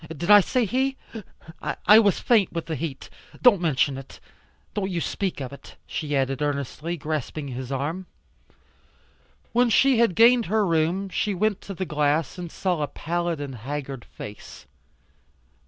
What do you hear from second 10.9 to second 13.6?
she went to the glass and saw a pallid and